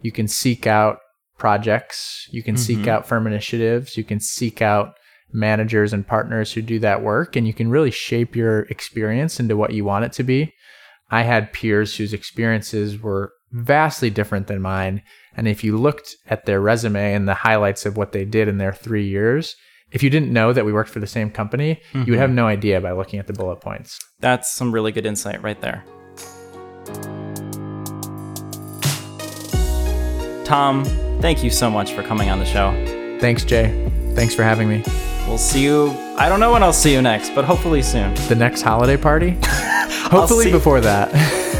you 0.00 0.12
can 0.12 0.28
seek 0.28 0.66
out 0.66 0.98
projects, 1.38 2.26
you 2.30 2.42
can 2.42 2.56
seek 2.56 2.78
Mhm. 2.78 2.88
out 2.88 3.06
firm 3.06 3.26
initiatives, 3.26 3.96
you 3.96 4.02
can 4.02 4.18
seek 4.18 4.60
out 4.60 4.94
managers 5.32 5.92
and 5.92 6.06
partners 6.06 6.52
who 6.52 6.62
do 6.62 6.78
that 6.80 7.02
work, 7.02 7.36
and 7.36 7.46
you 7.46 7.52
can 7.54 7.70
really 7.70 7.90
shape 7.90 8.34
your 8.34 8.60
experience 8.70 9.38
into 9.38 9.56
what 9.56 9.72
you 9.72 9.84
want 9.84 10.04
it 10.04 10.12
to 10.12 10.24
be. 10.24 10.52
I 11.10 11.22
had 11.22 11.52
peers 11.52 11.96
whose 11.96 12.12
experiences 12.12 13.00
were 13.00 13.32
vastly 13.52 14.10
different 14.10 14.46
than 14.46 14.60
mine. 14.60 15.02
And 15.36 15.46
if 15.46 15.62
you 15.62 15.76
looked 15.76 16.16
at 16.28 16.44
their 16.44 16.60
resume 16.60 17.14
and 17.14 17.28
the 17.28 17.34
highlights 17.34 17.86
of 17.86 17.96
what 17.96 18.12
they 18.12 18.24
did 18.24 18.48
in 18.48 18.58
their 18.58 18.72
three 18.72 19.06
years, 19.06 19.54
if 19.90 20.02
you 20.02 20.10
didn't 20.10 20.32
know 20.32 20.52
that 20.52 20.64
we 20.64 20.72
worked 20.72 20.90
for 20.90 21.00
the 21.00 21.06
same 21.06 21.30
company, 21.30 21.80
you 21.92 22.00
would 22.00 22.06
mm-hmm. 22.06 22.14
have 22.18 22.30
no 22.30 22.46
idea 22.46 22.80
by 22.80 22.92
looking 22.92 23.18
at 23.18 23.26
the 23.26 23.32
bullet 23.32 23.60
points. 23.60 23.98
That's 24.20 24.52
some 24.52 24.72
really 24.72 24.92
good 24.92 25.06
insight 25.06 25.42
right 25.42 25.60
there. 25.60 25.84
Tom, 30.44 30.84
thank 31.20 31.44
you 31.44 31.50
so 31.50 31.70
much 31.70 31.92
for 31.92 32.02
coming 32.02 32.30
on 32.30 32.38
the 32.38 32.44
show. 32.46 32.70
Thanks, 33.20 33.44
Jay. 33.44 33.90
Thanks 34.14 34.34
for 34.34 34.42
having 34.42 34.68
me. 34.68 34.82
We'll 35.26 35.38
see 35.38 35.62
you. 35.62 35.90
I 36.16 36.28
don't 36.28 36.40
know 36.40 36.52
when 36.52 36.62
I'll 36.62 36.72
see 36.72 36.92
you 36.92 37.02
next, 37.02 37.34
but 37.34 37.44
hopefully 37.44 37.82
soon. 37.82 38.14
The 38.28 38.34
next 38.34 38.62
holiday 38.62 38.96
party? 38.96 39.38
Hopefully 40.08 40.50
before 40.50 40.80
that. 40.80 41.10